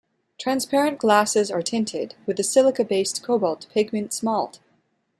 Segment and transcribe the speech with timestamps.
[0.39, 4.59] Transparent glasses are tinted with the silica-based cobalt pigment smalt.